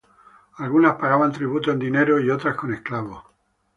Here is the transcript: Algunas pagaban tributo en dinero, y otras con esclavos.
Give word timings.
Algunas 0.57 0.95
pagaban 0.95 1.31
tributo 1.31 1.69
en 1.71 1.77
dinero, 1.77 2.19
y 2.19 2.31
otras 2.31 2.55
con 2.55 2.73
esclavos. 2.73 3.23